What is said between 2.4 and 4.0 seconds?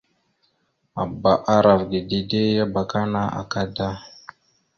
ya abakana akada!».